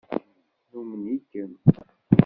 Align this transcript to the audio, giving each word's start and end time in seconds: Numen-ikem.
Numen-ikem. 0.69 1.51